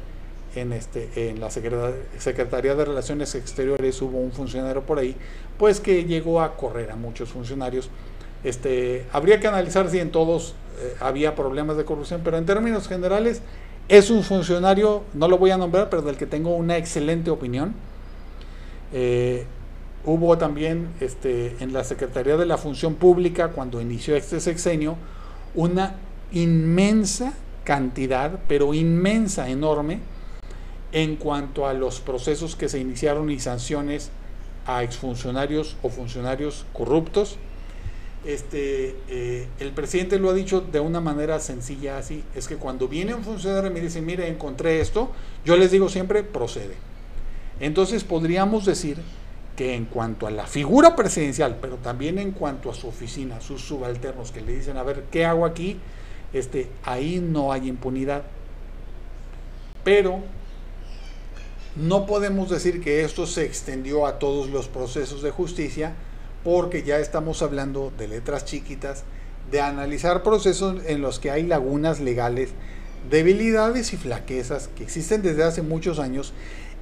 en, 0.56 0.74
este, 0.74 1.30
en 1.30 1.40
la 1.40 1.50
Secretaría 1.50 2.76
de 2.76 2.86
Relaciones 2.86 3.36
Exteriores 3.36 4.02
hubo 4.02 4.20
un 4.20 4.32
funcionario 4.32 4.84
por 4.84 5.00
ahí, 5.00 5.16
pues 5.58 5.80
que 5.80 6.04
llegó 6.06 6.42
a 6.42 6.56
correr 6.58 6.92
a 6.92 6.96
muchos 6.96 7.30
funcionarios. 7.30 7.90
Este, 8.44 9.06
habría 9.12 9.40
que 9.40 9.48
analizar 9.48 9.90
si 9.90 10.00
en 10.00 10.12
todos 10.12 10.56
eh, 10.80 10.96
había 11.00 11.36
problemas 11.36 11.78
de 11.78 11.86
corrupción, 11.86 12.22
pero 12.24 12.38
en 12.38 12.46
términos 12.46 12.88
generales 12.88 13.42
es 13.92 14.10
un 14.10 14.24
funcionario, 14.24 15.04
no 15.14 15.28
lo 15.28 15.38
voy 15.38 15.52
a 15.52 15.58
nombrar, 15.58 15.90
pero 15.90 16.02
del 16.02 16.16
que 16.16 16.26
tengo 16.26 16.56
una 16.56 16.78
excelente 16.78 17.30
opinión. 17.30 17.74
Eh, 18.94 19.46
hubo 20.06 20.38
también 20.38 20.88
este, 21.02 21.58
en 21.60 21.74
la 21.74 21.84
Secretaría 21.84 22.38
de 22.38 22.46
la 22.46 22.58
Función 22.58 22.96
Pública, 22.96 23.50
cuando 23.50 23.82
inició 23.82 24.16
este 24.16 24.40
sexenio, 24.40 24.96
una 25.56 25.96
inmensa 26.32 27.34
cantidad, 27.66 28.40
pero 28.48 28.74
inmensa, 28.74 29.50
enorme, 29.50 30.00
en 30.94 31.18
cuanto 31.18 31.68
a 31.68 31.74
los 31.74 32.00
procesos 32.00 32.56
que 32.56 32.70
se 32.70 32.80
iniciaron 32.80 33.30
y 33.30 33.42
sanciones 33.42 34.10
a 34.68 34.84
exfuncionarios 34.84 35.76
o 35.82 35.90
funcionarios 35.90 36.66
corruptos. 36.72 37.38
Este, 38.24 38.96
eh, 39.10 39.48
el 39.60 39.72
presidente 39.72 40.20
lo 40.20 40.30
ha 40.30 40.34
dicho 40.34 40.62
de 40.62 40.80
una 40.80 41.02
manera 41.02 41.40
sencilla 41.40 41.98
así, 41.98 42.24
es 42.36 42.48
que 42.48 42.58
cuando 42.58 42.88
viene 42.88 43.16
un 43.16 43.24
funcionario 43.24 43.72
y 43.72 43.74
me 43.74 43.82
dice, 43.82 44.02
mire, 44.02 44.28
encontré 44.28 44.80
esto, 44.80 45.12
yo 45.44 45.58
les 45.58 45.72
digo 45.72 45.90
siempre, 45.90 46.24
procede. 46.24 46.76
Entonces 47.60 48.04
podríamos 48.04 48.66
decir 48.66 48.98
que 49.56 49.76
en 49.76 49.86
cuanto 49.86 50.28
a 50.28 50.32
la 50.32 50.46
figura 50.46 50.96
presidencial, 50.96 51.58
pero 51.62 51.78
también 51.78 52.20
en 52.20 52.32
cuanto 52.32 52.70
a 52.70 52.76
su 52.76 52.88
oficina, 52.88 53.42
sus 53.42 53.62
subalternos 53.62 54.32
que 54.32 54.42
le 54.42 54.56
dicen, 54.56 54.78
a 54.78 54.84
ver, 54.84 55.06
¿qué 55.12 55.26
hago 55.26 55.46
aquí? 55.46 55.78
Este, 56.32 56.70
ahí 56.84 57.20
no 57.20 57.52
hay 57.52 57.68
impunidad. 57.68 58.24
Pero 59.84 60.20
no 61.76 62.06
podemos 62.06 62.50
decir 62.50 62.82
que 62.82 63.04
esto 63.04 63.26
se 63.26 63.46
extendió 63.46 64.06
a 64.06 64.20
todos 64.20 64.50
los 64.50 64.68
procesos 64.68 65.22
de 65.22 65.32
justicia 65.32 65.96
porque 66.44 66.84
ya 66.84 67.00
estamos 67.00 67.42
hablando 67.42 67.92
de 67.98 68.08
letras 68.08 68.46
chiquitas, 68.46 69.04
de 69.52 69.62
analizar 69.62 70.24
procesos 70.24 70.82
en 70.86 71.02
los 71.02 71.20
que 71.20 71.32
hay 71.32 71.44
lagunas 71.44 72.00
legales, 72.00 72.50
debilidades 73.10 73.94
y 73.94 73.98
flaquezas 73.98 74.70
que 74.76 74.84
existen 74.84 75.22
desde 75.22 75.44
hace 75.44 75.62
muchos 75.62 76.00
años 76.00 76.34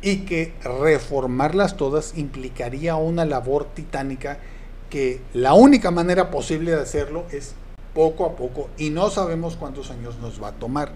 y 0.02 0.26
que 0.26 0.54
reformarlas 0.64 1.78
todas 1.78 2.18
implicaría 2.18 2.96
una 2.96 3.26
labor 3.26 3.66
titánica 3.74 4.40
que 4.90 5.22
la 5.34 5.54
única 5.54 5.92
manera 5.92 6.32
posible 6.32 6.72
de 6.72 6.82
hacerlo 6.82 7.26
es 7.32 7.54
poco 7.94 8.26
a 8.26 8.36
poco 8.36 8.70
y 8.78 8.90
no 8.90 9.10
sabemos 9.10 9.56
cuántos 9.56 9.92
años 9.92 10.18
nos 10.20 10.42
va 10.42 10.50
a 10.50 10.54
tomar. 10.54 10.92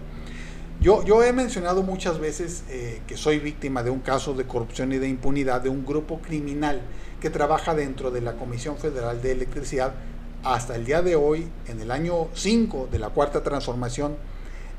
Yo, 0.80 1.22
he 1.22 1.32
mencionado 1.32 1.82
muchas 1.82 2.18
veces 2.18 2.64
eh, 2.68 3.00
que 3.06 3.16
soy 3.16 3.38
víctima 3.38 3.82
de 3.82 3.90
un 3.90 4.00
caso 4.00 4.34
de 4.34 4.44
corrupción 4.44 4.92
y 4.92 4.98
de 4.98 5.08
impunidad 5.08 5.62
de 5.62 5.70
un 5.70 5.86
grupo 5.86 6.18
criminal 6.20 6.82
que 7.24 7.30
trabaja 7.30 7.74
dentro 7.74 8.10
de 8.10 8.20
la 8.20 8.34
Comisión 8.34 8.76
Federal 8.76 9.22
de 9.22 9.32
Electricidad 9.32 9.94
hasta 10.42 10.76
el 10.76 10.84
día 10.84 11.00
de 11.00 11.16
hoy, 11.16 11.48
en 11.68 11.80
el 11.80 11.90
año 11.90 12.28
5 12.34 12.90
de 12.92 12.98
la 12.98 13.08
Cuarta 13.08 13.42
Transformación. 13.42 14.18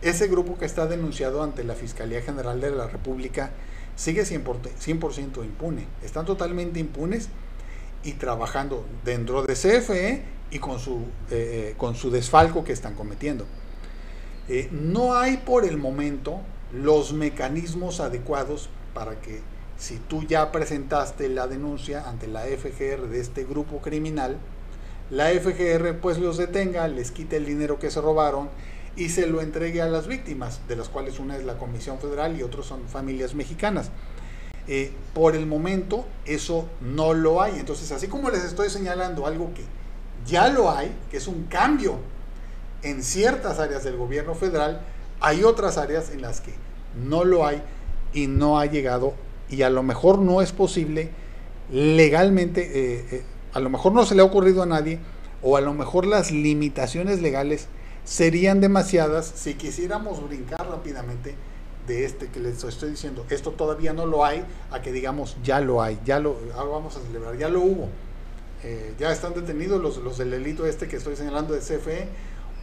Ese 0.04 0.28
grupo 0.28 0.56
que 0.56 0.66
está 0.66 0.86
denunciado 0.86 1.42
ante 1.42 1.64
la 1.64 1.74
Fiscalía 1.74 2.22
General 2.22 2.62
de 2.62 2.70
la 2.70 2.86
República 2.86 3.50
sigue 3.96 4.22
100%, 4.22 5.44
impune. 5.44 5.88
Están 6.04 6.28
totalmente 6.28 6.80
impunes 6.80 7.30
y 8.04 8.12
trabajando 8.12 8.86
dentro 9.04 9.42
de 9.42 9.56
CFE 9.56 10.22
y 10.52 10.60
con 10.60 10.78
su, 10.78 10.98
eh, 11.32 11.72
eh, 11.72 11.74
con 11.78 11.96
su 11.96 12.12
desfalco 12.12 12.64
que 12.64 12.74
están 12.74 12.94
cometiendo. 12.94 13.48
Eh, 14.50 14.70
no 14.72 15.16
hay 15.16 15.38
por 15.38 15.66
el 15.66 15.78
momento 15.78 16.42
los 16.72 17.12
mecanismos 17.12 18.00
adecuados 18.02 18.70
para 18.94 19.20
que 19.20 19.42
si 19.77 19.98
tú 19.98 20.24
ya 20.24 20.51
presentaste 20.51 21.29
la 21.29 21.48
denuncia 21.48 22.08
ante 22.08 22.27
la 22.27 22.41
FGR 22.41 23.08
de 23.08 23.20
este 23.20 23.44
grupo 23.44 23.82
criminal, 23.82 24.38
la 25.10 25.29
FGR 25.29 26.00
pues 26.00 26.17
los 26.17 26.38
detenga, 26.38 26.88
les 26.88 27.12
quite 27.12 27.38
el 27.38 27.46
dinero 27.46 27.77
que 27.77 27.91
se 27.91 28.01
robaron 28.01 28.50
y 28.96 29.10
se 29.10 29.27
lo 29.27 29.41
entregue 29.41 29.82
a 29.82 29.88
las 29.88 30.08
víctimas, 30.08 30.62
de 30.67 30.75
las 30.75 30.89
cuales 30.89 31.20
una 31.20 31.38
es 31.38 31.44
la 31.44 31.58
Comisión 31.58 32.00
Federal 32.00 32.38
y 32.38 32.44
otros 32.44 32.65
son 32.65 32.88
familias 32.88 33.36
mexicanas. 33.36 33.91
Eh, 34.67 34.91
por 35.13 35.36
el 35.36 35.46
momento 35.46 36.05
eso 36.25 36.67
no 36.82 37.13
lo 37.13 37.41
hay. 37.41 37.60
Entonces, 37.60 37.91
así 37.91 38.08
como 38.08 38.32
les 38.32 38.44
estoy 38.44 38.70
señalando 38.70 39.27
algo 39.27 39.53
que 39.53 39.63
ya 40.25 40.48
lo 40.50 40.72
hay, 40.72 40.91
que 41.12 41.17
es 41.17 41.27
un 41.27 41.44
cambio 41.44 41.98
en 42.82 43.03
ciertas 43.03 43.60
áreas 43.60 43.84
del 43.84 43.98
gobierno 43.98 44.34
federal, 44.34 44.82
hay 45.20 45.44
otras 45.44 45.77
áreas 45.77 46.10
en 46.10 46.22
las 46.22 46.41
que 46.41 46.53
no 46.96 47.24
lo 47.24 47.46
hay 47.46 47.62
y 48.13 48.27
no 48.27 48.60
ha 48.60 48.65
llegado 48.65 49.13
y 49.50 49.62
a 49.62 49.70
lo 49.70 49.84
mejor 49.84 50.20
no 50.20 50.42
es 50.42 50.52
posible 50.52 51.10
legalmente, 51.72 52.62
eh, 52.62 53.06
eh, 53.12 53.24
a 53.54 53.60
lo 53.60 53.70
mejor 53.70 53.94
no 53.94 54.06
se 54.06 54.16
le 54.16 54.22
ha 54.22 54.25
ocurrido 54.25 54.64
a 54.64 54.66
nadie 54.66 55.00
o 55.42 55.58
a 55.58 55.62
lo 55.62 55.74
mejor 55.74 56.06
las 56.06 56.32
limitaciones 56.32 57.22
legales 57.22 57.68
serían 58.04 58.62
demasiadas 58.62 59.32
si 59.36 59.56
quisiéramos 59.56 60.25
brincar 60.28 60.68
rápidamente 60.68 61.36
de 61.88 62.06
este 62.06 62.28
que 62.28 62.40
les 62.40 62.64
estoy 62.64 62.92
diciendo, 62.92 63.25
esto 63.30 63.52
todavía 63.52 63.94
no 63.94 64.06
lo 64.06 64.25
hay, 64.25 64.44
a 64.72 64.82
que 64.82 64.92
digamos 64.92 65.38
ya 65.44 65.60
lo 65.62 65.82
hay, 65.82 66.00
ya 66.04 66.20
lo 66.20 66.36
vamos 66.56 66.98
a 66.98 67.02
celebrar, 67.02 67.38
ya 67.38 67.50
lo 67.50 67.62
hubo. 67.62 67.90
Eh, 68.64 68.96
ya 68.98 69.12
están 69.12 69.36
detenidos 69.36 69.80
los, 69.80 69.98
los 69.98 70.18
del 70.18 70.32
delito 70.32 70.66
este 70.66 70.88
que 70.88 70.96
estoy 70.96 71.16
señalando 71.16 71.54
de 71.54 71.60
CFE, 71.60 72.08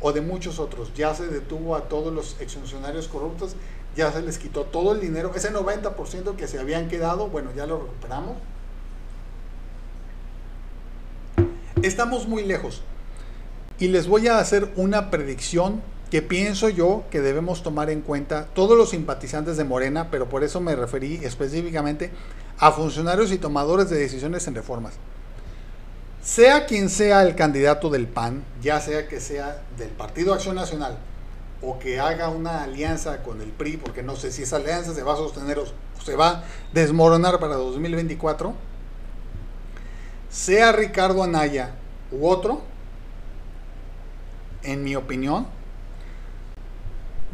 o 0.02 0.12
de 0.12 0.20
muchos 0.20 0.58
otros. 0.58 0.92
Ya 0.94 1.14
se 1.14 1.28
detuvo 1.28 1.76
a 1.76 1.88
todos 1.88 2.12
los 2.12 2.36
exfuncionarios 2.40 3.08
corruptos, 3.08 3.54
ya 3.96 4.10
se 4.12 4.22
les 4.22 4.38
quitó 4.38 4.64
todo 4.64 4.92
el 4.92 5.00
dinero, 5.00 5.32
ese 5.34 5.52
90% 5.52 6.36
que 6.36 6.48
se 6.48 6.58
habían 6.58 6.88
quedado, 6.88 7.28
bueno, 7.28 7.50
ya 7.56 7.66
lo 7.66 7.78
recuperamos. 7.80 8.36
Estamos 11.82 12.28
muy 12.28 12.44
lejos. 12.44 12.82
Y 13.78 13.88
les 13.88 14.06
voy 14.06 14.28
a 14.28 14.38
hacer 14.38 14.72
una 14.76 15.10
predicción 15.10 15.82
que 16.10 16.22
pienso 16.22 16.68
yo 16.68 17.04
que 17.10 17.20
debemos 17.20 17.62
tomar 17.62 17.90
en 17.90 18.02
cuenta 18.02 18.46
todos 18.54 18.76
los 18.76 18.90
simpatizantes 18.90 19.56
de 19.56 19.64
Morena, 19.64 20.10
pero 20.10 20.28
por 20.28 20.44
eso 20.44 20.60
me 20.60 20.76
referí 20.76 21.20
específicamente 21.22 22.10
a 22.58 22.70
funcionarios 22.70 23.32
y 23.32 23.38
tomadores 23.38 23.88
de 23.88 23.98
decisiones 23.98 24.46
en 24.46 24.54
reformas 24.54 24.94
sea 26.22 26.66
quien 26.66 26.88
sea 26.88 27.22
el 27.22 27.34
candidato 27.34 27.90
del 27.90 28.06
PAN, 28.06 28.44
ya 28.62 28.80
sea 28.80 29.08
que 29.08 29.20
sea 29.20 29.62
del 29.76 29.88
Partido 29.88 30.32
Acción 30.32 30.54
Nacional 30.54 30.98
o 31.60 31.78
que 31.78 32.00
haga 32.00 32.28
una 32.28 32.64
alianza 32.64 33.22
con 33.22 33.40
el 33.40 33.50
PRI, 33.50 33.76
porque 33.76 34.02
no 34.02 34.16
sé 34.16 34.32
si 34.32 34.42
esa 34.42 34.56
alianza 34.56 34.94
se 34.94 35.02
va 35.02 35.14
a 35.14 35.16
sostener 35.16 35.58
o 35.58 35.64
se 36.04 36.16
va 36.16 36.28
a 36.28 36.44
desmoronar 36.72 37.38
para 37.38 37.54
2024, 37.54 38.52
sea 40.28 40.72
Ricardo 40.72 41.22
Anaya 41.22 41.74
u 42.10 42.26
otro, 42.26 42.62
en 44.62 44.82
mi 44.82 44.96
opinión, 44.96 45.46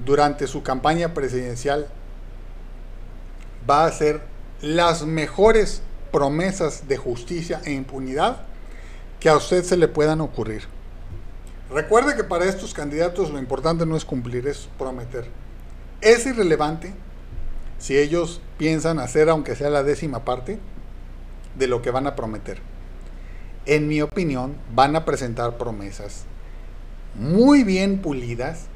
durante 0.05 0.47
su 0.47 0.63
campaña 0.63 1.15
presidencial 1.15 1.89
va 3.69 3.85
a 3.85 3.87
hacer 3.87 4.23
las 4.61 5.05
mejores 5.05 5.83
promesas 6.11 6.89
de 6.89 6.97
justicia 6.97 7.61
e 7.65 7.73
impunidad 7.73 8.48
que 9.21 9.29
a 9.29 9.37
usted 9.37 9.65
se 9.65 9.77
le 9.77 9.89
puedan 9.89 10.21
ocurrir. 10.21 10.65
Recuerde 11.71 12.17
que 12.17 12.25
para 12.25 12.47
estos 12.47 12.73
candidatos 12.73 13.31
lo 13.31 13.39
importante 13.39 13.85
no 13.85 13.97
es 13.97 14.05
cumplir, 14.05 14.47
es 14.47 14.69
prometer. 14.79 15.27
Es 16.01 16.25
irrelevante 16.27 16.95
si 17.79 17.99
ellos 17.99 18.41
piensan 18.57 18.99
hacer, 18.99 19.29
aunque 19.29 19.55
sea 19.55 19.71
la 19.71 19.83
décima 19.83 20.25
parte, 20.25 20.59
de 21.57 21.67
lo 21.67 21.83
que 21.83 21.91
van 21.91 22.07
a 22.07 22.17
prometer. 22.17 22.61
En 23.67 23.89
mi 23.89 24.01
opinión, 24.01 24.57
van 24.75 24.97
a 24.97 25.05
presentar 25.05 25.59
promesas 25.59 26.25
muy 27.15 27.65
bien 27.65 27.99
pulidas, 27.99 28.67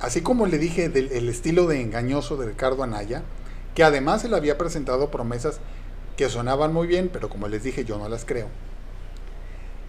así 0.00 0.20
como 0.20 0.46
le 0.46 0.58
dije 0.58 0.88
del 0.88 1.28
estilo 1.28 1.66
de 1.66 1.80
engañoso 1.80 2.36
de 2.36 2.46
Ricardo 2.46 2.82
Anaya, 2.82 3.22
que 3.74 3.84
además 3.84 4.24
le 4.24 4.36
había 4.36 4.58
presentado 4.58 5.10
promesas 5.10 5.60
que 6.16 6.28
sonaban 6.28 6.72
muy 6.72 6.86
bien, 6.86 7.10
pero 7.12 7.28
como 7.28 7.48
les 7.48 7.62
dije, 7.62 7.84
yo 7.84 7.98
no 7.98 8.08
las 8.08 8.24
creo. 8.24 8.48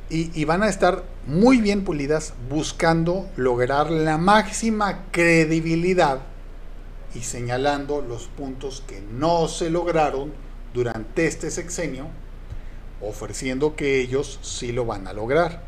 Y, 0.08 0.46
van 0.46 0.62
a 0.62 0.70
estar 0.70 1.04
muy 1.26 1.60
bien 1.62 1.84
pulidas 1.84 2.36
buscando 2.48 3.28
lograr 3.38 3.90
la 3.90 4.20
máxima 4.20 5.06
credibilidad 5.10 6.20
y 7.16 7.22
señalando 7.22 8.02
los 8.02 8.28
puntos 8.28 8.84
que 8.86 9.02
no 9.02 9.48
se 9.48 9.72
lograron 9.72 10.32
durante 10.76 11.26
este 11.26 11.50
sexenio, 11.50 12.08
ofreciendo 13.02 13.76
que 13.76 14.00
ellos 14.00 14.38
sí 14.44 14.72
lo 14.72 14.86
van 14.86 15.08
a 15.08 15.14
lograr. 15.14 15.64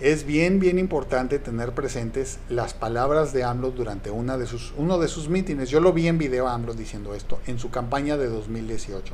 Es 0.00 0.24
bien, 0.24 0.58
bien 0.58 0.78
importante 0.78 1.40
tener 1.40 1.72
presentes 1.72 2.38
las 2.48 2.72
palabras 2.72 3.32
de 3.32 3.44
AMLO 3.44 3.72
durante 3.72 4.10
una 4.10 4.38
de 4.38 4.46
sus, 4.46 4.72
uno 4.76 4.98
de 4.98 5.08
sus 5.08 5.28
mítines. 5.28 5.68
Yo 5.68 5.80
lo 5.80 5.92
vi 5.92 6.06
en 6.06 6.18
video 6.18 6.48
a 6.48 6.54
AMLO 6.54 6.72
diciendo 6.72 7.14
esto 7.14 7.40
en 7.46 7.58
su 7.58 7.70
campaña 7.70 8.16
de 8.16 8.28
2018. 8.28 9.12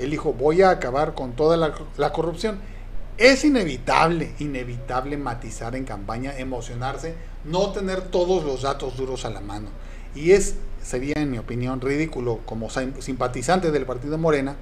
Él 0.00 0.10
dijo, 0.10 0.32
voy 0.32 0.62
a 0.62 0.70
acabar 0.70 1.14
con 1.14 1.32
toda 1.32 1.56
la, 1.56 2.12
corrupción. 2.12 2.58
Es 3.18 3.44
inevitable, 3.44 4.32
inevitable 4.38 5.16
matizar 5.18 5.76
en 5.76 5.84
campaña, 5.84 6.36
emocionarse, 6.38 7.14
no 7.44 7.70
tener 7.72 8.00
todos 8.02 8.44
los 8.44 8.62
datos 8.62 8.96
duros 8.96 9.24
a 9.24 9.30
la 9.30 9.40
mano. 9.40 9.68
Y 10.14 10.30
es, 10.30 10.56
sería 10.82 11.14
en 11.16 11.30
mi 11.30 11.38
opinión, 11.38 11.80
ridículo 11.80 12.40
como 12.46 12.70
simpatizante 12.70 13.70
del 13.70 13.84
partido 13.84 14.16
Morena, 14.16 14.56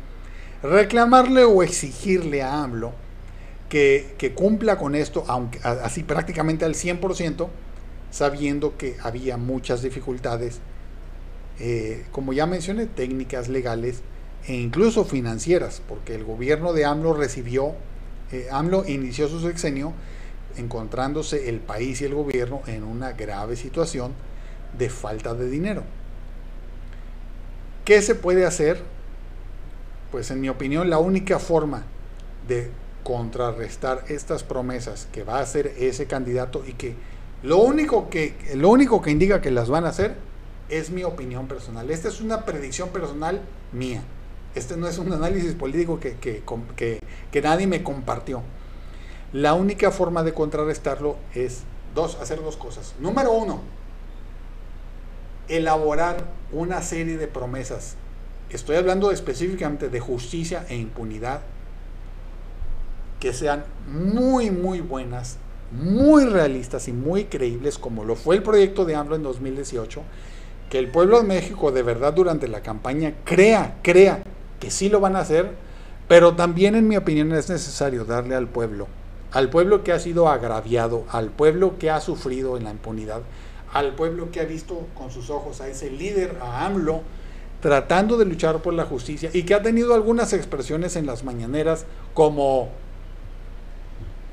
reclamarle 0.63 1.45
o 1.45 1.63
exigirle 1.63 2.43
a 2.43 2.63
AMLO 2.65 2.93
que, 3.69 4.17
que 4.19 4.35
cumpla 4.35 4.77
con 4.77 4.97
esto, 4.97 5.25
aunque 5.29 5.61
así 5.63 6.03
prácticamente 6.03 6.65
al 6.65 6.75
100%, 6.75 7.49
sabiendo 8.11 8.77
que 8.77 8.97
había 9.03 9.37
muchas 9.37 9.83
dificultades, 9.83 10.59
eh, 11.61 12.07
como 12.13 12.33
ya 12.33 12.47
mencioné, 12.47 12.87
técnicas 12.87 13.49
legales, 13.49 14.03
e 14.47 14.55
incluso 14.55 15.05
financieras, 15.05 15.83
porque 15.87 16.15
el 16.15 16.25
gobierno 16.25 16.73
de 16.73 16.85
AMLO 16.85 17.15
recibió, 17.15 17.75
eh, 18.33 18.49
AMLO 18.51 18.85
inició 18.87 19.29
su 19.29 19.41
sexenio 19.41 19.93
encontrándose 20.57 21.49
el 21.49 21.61
país 21.61 22.01
y 22.01 22.05
el 22.05 22.15
gobierno 22.15 22.63
en 22.67 22.85
una 22.85 23.13
grave 23.13 23.57
situación 23.57 24.13
de 24.77 24.91
falta 24.91 25.35
de 25.35 25.49
dinero. 25.49 25.83
¿Qué 27.85 28.03
se 28.03 28.15
puede 28.15 28.45
hacer? 28.45 28.83
Pues 30.11 30.31
en 30.31 30.41
mi 30.41 30.49
opinión 30.49 30.91
la 30.91 30.99
única 30.99 31.39
forma 31.39 31.85
de 32.47 32.71
contrarrestar 33.03 34.05
estas 34.09 34.43
promesas 34.43 35.09
que 35.13 35.25
va 35.25 35.39
a 35.39 35.43
hacer 35.43 35.75
ese 35.79 36.07
candidato 36.07 36.65
y 36.67 36.75
que 36.75 36.95
lo 37.43 37.59
único 37.59 38.11
que, 38.11 38.35
lo 38.55 38.69
único 38.69 39.01
que 39.01 39.11
indica 39.11 39.41
que 39.41 39.51
las 39.51 39.69
van 39.69 39.85
a 39.85 39.89
hacer 39.89 40.17
es 40.69 40.91
mi 40.91 41.05
opinión 41.05 41.47
personal. 41.47 41.91
Esta 41.91 42.09
es 42.09 42.21
una 42.21 42.45
predicción 42.45 42.91
personal 42.91 43.41
mía. 43.73 44.03
Este 44.55 44.77
no 44.77 44.89
es 44.89 44.99
un 44.99 45.13
análisis 45.13 45.55
político 45.55 46.01
que, 46.01 46.17
que, 46.17 47.43
nadie 47.43 47.67
me 47.67 47.83
compartió. 47.83 48.43
La 49.33 49.55
única 49.55 49.91
forma 49.91 50.23
de 50.23 50.33
contrarrestarlo 50.33 51.17
es 51.35 51.63
dos, 51.95 52.17
hacer 52.21 52.43
dos 52.43 52.57
cosas. 52.57 52.95
Número 52.99 53.33
uno, 53.33 53.61
elaborar 55.49 56.25
una 56.53 56.83
serie 56.83 57.19
de 57.19 57.29
promesas. 57.29 57.97
Estoy 58.51 58.77
hablando 58.77 59.11
específicamente 59.11 59.91
de 59.91 60.01
justicia 60.01 60.65
e 60.69 60.77
impunidad 60.77 61.43
que 63.21 63.33
sean 63.33 63.65
muy, 63.87 64.51
muy 64.51 64.81
buenas, 64.81 65.37
muy 65.73 66.25
realistas 66.25 66.89
y 66.89 66.93
muy 66.93 67.25
creíbles, 67.25 67.79
como 67.79 68.05
lo 68.05 68.17
fue 68.17 68.37
el 68.37 68.43
proyecto 68.43 68.85
de 68.85 68.95
AMLO 68.95 69.17
en 69.17 69.23
2018, 69.23 70.03
que 70.71 70.79
el 70.79 70.91
pueblo 70.91 71.21
de 71.21 71.27
México 71.27 71.73
de 71.73 71.83
verdad 71.83 72.15
durante 72.15 72.49
la 72.49 72.63
campaña 72.63 73.15
crea, 73.25 73.79
crea 73.83 74.23
que 74.61 74.71
sí 74.71 74.89
lo 74.89 75.01
van 75.01 75.17
a 75.17 75.21
hacer, 75.21 75.53
pero 76.09 76.35
también 76.35 76.75
en 76.75 76.89
mi 76.89 76.97
opinión 76.97 77.33
es 77.33 77.51
necesario 77.51 78.05
darle 78.05 78.35
al 78.35 78.49
pueblo, 78.49 78.89
al 79.33 79.51
pueblo 79.51 79.85
que 79.85 79.93
ha 79.93 80.01
sido 80.01 80.29
agraviado, 80.29 81.05
al 81.11 81.31
pueblo 81.31 81.79
que 81.79 81.91
ha 81.91 82.01
sufrido 82.01 82.57
en 82.57 82.65
la 82.65 82.71
impunidad, 82.71 83.23
al 83.73 83.95
pueblo 83.95 84.31
que 84.31 84.41
ha 84.41 84.45
visto 84.45 84.87
con 84.95 85.11
sus 85.11 85.31
ojos 85.31 85.61
a 85.61 85.69
ese 85.69 85.91
líder, 85.91 86.37
a 86.41 86.67
AMLO, 86.67 87.03
tratando 87.61 88.17
de 88.17 88.25
luchar 88.25 88.63
por 88.63 88.73
la 88.73 88.85
justicia 88.85 89.31
y 89.33 89.43
que 89.43 89.55
ha 89.55 89.63
tenido 89.63 89.95
algunas 89.95 90.33
expresiones 90.33 90.97
en 90.97 91.07
las 91.07 91.25
mañaneras 91.25 91.87
como 92.15 92.69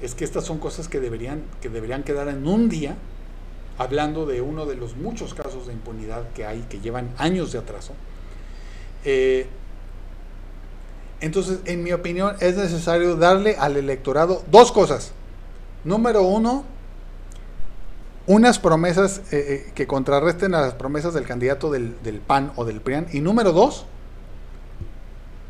es 0.01 0.13
que 0.13 0.23
estas 0.23 0.45
son 0.45 0.59
cosas 0.59 0.87
que 0.87 0.99
deberían, 0.99 1.43
que 1.61 1.69
deberían 1.69 2.03
quedar 2.03 2.27
en 2.27 2.47
un 2.47 2.69
día, 2.69 2.95
hablando 3.77 4.25
de 4.25 4.41
uno 4.41 4.65
de 4.65 4.75
los 4.75 4.95
muchos 4.95 5.33
casos 5.33 5.67
de 5.67 5.73
impunidad 5.73 6.29
que 6.33 6.45
hay, 6.45 6.61
que 6.69 6.79
llevan 6.79 7.11
años 7.17 7.51
de 7.51 7.59
atraso. 7.59 7.93
Eh, 9.03 9.47
entonces, 11.21 11.59
en 11.65 11.83
mi 11.83 11.91
opinión, 11.93 12.35
es 12.39 12.57
necesario 12.57 13.15
darle 13.15 13.55
al 13.57 13.77
electorado 13.77 14.43
dos 14.51 14.71
cosas. 14.71 15.11
Número 15.83 16.23
uno, 16.23 16.65
unas 18.27 18.59
promesas 18.59 19.19
eh, 19.31 19.63
eh, 19.67 19.71
que 19.73 19.87
contrarresten 19.87 20.55
a 20.55 20.61
las 20.61 20.73
promesas 20.73 21.13
del 21.13 21.25
candidato 21.25 21.71
del, 21.71 21.95
del, 22.03 22.19
PAN 22.19 22.51
o 22.55 22.65
del 22.65 22.81
PRIAN. 22.81 23.07
Y 23.13 23.21
número 23.21 23.53
dos, 23.53 23.85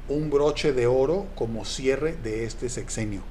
un 0.10 0.30
broche 0.30 0.74
de 0.74 0.88
oro 0.88 1.26
como 1.36 1.66
cierre 1.66 2.16
de 2.22 2.44
este 2.44 2.70
sexenio. 2.70 3.22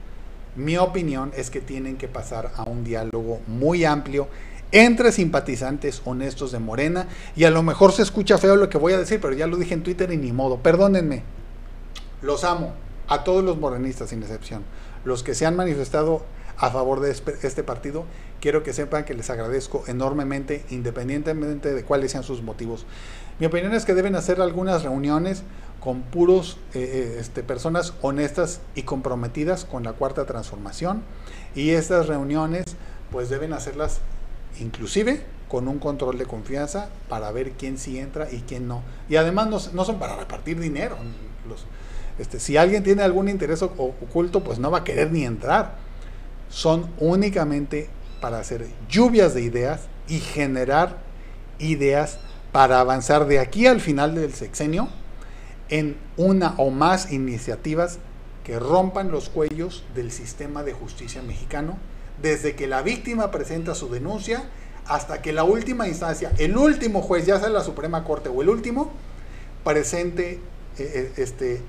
Mi 0.57 0.77
opinión 0.77 1.33
es 1.37 1.51
que 1.51 1.61
tienen 1.61 1.97
que 1.97 2.09
pasar 2.09 2.53
a 2.57 2.65
un 2.65 2.85
diálogo 2.85 3.41
muy 3.47 3.85
amplio 3.85 4.29
entre 4.73 5.13
simpatizantes 5.13 6.03
honestos 6.05 6.53
de 6.53 6.59
Morena. 6.59 7.07
Y 7.37 7.45
a 7.45 7.51
lo 7.51 7.63
mejor 7.63 7.93
se 7.93 8.03
escucha 8.03 8.39
feo 8.39 8.57
lo 8.57 8.69
que 8.69 8.79
voy 8.79 8.93
a 8.93 8.99
decir, 8.99 9.21
pero 9.21 9.35
ya 9.35 9.47
lo 9.47 9.57
dije 9.57 9.75
en 9.75 9.83
Twitter 9.83 10.13
y 10.13 10.17
ni 10.17 10.33
modo. 10.33 10.59
Perdónenme. 10.59 11.23
Los 12.25 12.43
amo, 12.43 12.73
a 13.07 13.23
todos 13.23 13.45
los 13.45 13.59
morenistas 13.59 14.09
sin 14.09 14.23
excepción. 14.23 14.63
Los 15.05 15.23
que 15.23 15.35
se 15.35 15.45
han 15.45 15.57
manifestado 15.57 16.23
a 16.57 16.71
favor 16.71 17.01
de 17.01 17.11
este 17.11 17.63
partido, 17.63 18.07
quiero 18.41 18.63
que 18.63 18.73
sepan 18.73 19.05
que 19.05 19.13
les 19.13 19.29
agradezco 19.29 19.85
enormemente, 19.89 20.65
independientemente 20.71 21.75
de 21.75 21.85
cuáles 21.85 22.13
sean 22.13 22.25
sus 22.25 22.43
motivos. 22.43 22.87
Mi 23.39 23.45
opinión 23.45 23.75
es 23.75 23.85
que 23.85 23.93
deben 23.93 24.17
hacer 24.17 24.41
algunas 24.41 24.85
reuniones 24.85 25.43
con 25.81 26.01
puros 26.01 26.57
eh, 26.73 26.81
eh, 26.81 27.17
este, 27.21 27.43
personas 27.43 27.93
honestas 28.01 28.61
y 28.75 28.85
comprometidas 28.85 29.67
con 29.67 29.83
la 29.83 29.93
cuarta 29.93 30.25
transformación 30.25 31.03
y 31.55 31.71
estas 31.71 32.07
reuniones 32.07 32.65
pues 33.13 33.29
deben 33.29 33.53
hacerlas 33.53 34.01
inclusive 34.61 35.23
con 35.51 35.69
un 35.69 35.79
control 35.79 36.17
de 36.17 36.25
confianza 36.25 36.89
para 37.11 37.31
ver 37.33 37.53
quién 37.53 37.77
sí 37.77 37.99
entra 37.99 38.33
y 38.33 38.39
quién 38.49 38.67
no. 38.67 38.81
Y 39.11 39.17
además 39.17 39.49
no, 39.49 39.59
no 39.75 39.85
son 39.85 39.99
para 39.99 40.17
repartir 40.17 40.59
dinero. 40.59 40.97
Este, 42.19 42.39
si 42.41 42.57
alguien 42.57 42.83
tiene 42.83 43.03
algún 43.03 43.29
interés 43.29 43.63
oculto, 43.63 44.45
pues 44.45 44.59
no 44.59 44.71
va 44.71 44.79
a 44.79 44.85
querer 44.85 45.11
ni 45.11 45.25
entrar. 45.25 45.77
Son 46.49 46.91
únicamente 46.99 47.89
para 48.21 48.39
hacer 48.39 48.67
lluvias 48.89 49.35
de 49.35 49.43
ideas 49.43 49.83
y 50.09 50.21
generar 50.21 50.99
ideas 51.59 52.19
para 52.53 52.81
avanzar 52.81 53.27
de 53.27 53.41
aquí 53.41 53.67
al 53.67 53.81
final 53.81 54.15
del 54.15 54.33
sexenio 54.33 54.89
en 55.69 55.97
una 56.17 56.55
o 56.59 56.71
más 56.71 57.11
iniciativas 57.11 57.99
que 58.45 58.59
rompan 58.59 59.11
los 59.11 59.29
cuellos 59.29 59.85
del 59.95 60.13
sistema 60.13 60.63
de 60.63 60.73
justicia 60.73 61.23
mexicano, 61.23 61.79
desde 62.23 62.55
que 62.55 62.67
la 62.67 62.83
víctima 62.83 63.31
presenta 63.31 63.75
su 63.75 63.89
denuncia 63.89 64.45
hasta 64.87 65.23
que 65.23 65.33
la 65.33 65.45
última 65.45 65.89
instancia, 65.89 66.31
el 66.39 66.57
último 66.57 67.01
juez, 67.01 67.27
ya 67.27 67.41
sea 67.41 67.49
la 67.49 67.65
Suprema 67.65 68.05
Corte 68.05 68.29
o 68.29 68.43
el 68.43 68.51
último, 68.51 68.93
presente 69.65 70.33
eh, 70.33 70.41
eh, 70.79 71.13
este, 71.17 71.63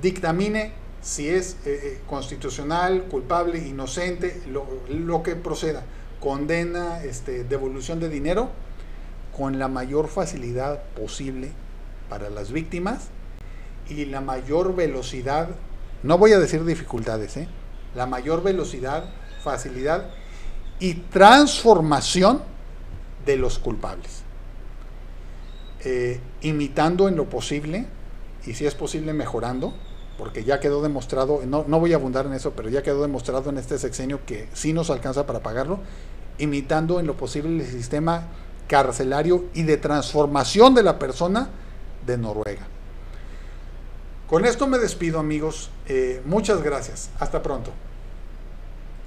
dictamine 0.00 0.72
si 1.02 1.28
es 1.28 1.56
eh, 1.66 1.80
eh, 1.82 2.00
constitucional, 2.06 3.04
culpable, 3.04 3.58
inocente, 3.58 4.40
lo, 4.48 5.22
que 5.22 5.34
proceda, 5.34 5.82
condena, 6.20 7.02
este, 7.02 7.44
devolución 7.44 7.98
de 7.98 8.08
dinero 8.08 8.50
con 9.36 9.58
la 9.58 9.68
mayor 9.68 10.08
facilidad 10.08 10.82
posible 10.94 11.50
para 12.08 12.30
las 12.30 12.52
víctimas 12.52 13.08
y 13.88 14.04
la 14.04 14.20
mayor 14.20 14.76
velocidad, 14.76 15.48
no 16.04 16.18
voy 16.18 16.32
a 16.32 16.38
decir 16.38 16.64
dificultades, 16.64 17.36
¿eh? 17.36 17.48
la 17.96 18.06
mayor 18.06 18.42
velocidad, 18.42 19.10
facilidad 19.42 20.10
y 20.78 20.94
transformación 20.94 22.42
de 23.26 23.36
los 23.36 23.58
culpables. 23.58 24.22
imitando 26.42 27.08
en 27.08 27.16
lo 27.16 27.24
posible 27.28 27.86
y 28.46 28.54
si 28.54 28.66
es 28.66 28.74
posible 28.74 29.12
mejorando, 29.12 29.72
porque 30.18 30.44
ya 30.44 30.60
quedó 30.60 30.82
demostrado, 30.82 31.40
no, 31.46 31.64
no 31.66 31.80
voy 31.80 31.92
a 31.92 31.96
abundar 31.96 32.26
en 32.26 32.34
eso, 32.34 32.52
pero 32.52 32.68
ya 32.68 32.82
quedó 32.82 33.02
demostrado 33.02 33.50
en 33.50 33.58
este 33.58 33.78
sexenio 33.78 34.20
que 34.26 34.48
sí 34.52 34.72
nos 34.72 34.90
alcanza 34.90 35.26
para 35.26 35.40
pagarlo, 35.40 35.80
imitando 36.38 37.00
en 37.00 37.06
lo 37.06 37.16
posible 37.16 37.64
el 37.64 37.70
sistema 37.70 38.28
carcelario 38.68 39.44
y 39.54 39.62
de 39.64 39.76
transformación 39.76 40.74
de 40.74 40.82
la 40.82 40.98
persona 40.98 41.50
de 42.06 42.18
Noruega. 42.18 42.66
Con 44.28 44.44
esto 44.46 44.66
me 44.66 44.78
despido 44.78 45.18
amigos, 45.18 45.70
eh, 45.88 46.22
muchas 46.24 46.62
gracias, 46.62 47.10
hasta 47.18 47.42
pronto. 47.42 47.70